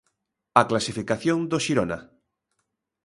A 0.61 0.63
clasificación 0.69 1.39
do 1.51 1.57
Xirona. 1.65 1.99